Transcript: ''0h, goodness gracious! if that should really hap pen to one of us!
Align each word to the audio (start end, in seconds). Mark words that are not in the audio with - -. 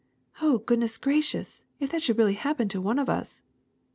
''0h, 0.41 0.65
goodness 0.65 0.97
gracious! 0.97 1.63
if 1.79 1.91
that 1.91 2.01
should 2.01 2.17
really 2.17 2.33
hap 2.33 2.57
pen 2.57 2.67
to 2.67 2.81
one 2.81 2.97
of 2.97 3.07
us! 3.07 3.43